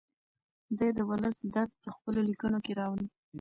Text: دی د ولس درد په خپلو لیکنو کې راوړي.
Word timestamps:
دی 0.77 0.89
د 0.97 0.99
ولس 1.09 1.35
درد 1.53 1.71
په 1.83 1.89
خپلو 1.95 2.19
لیکنو 2.29 2.59
کې 2.65 2.71
راوړي. 2.79 3.07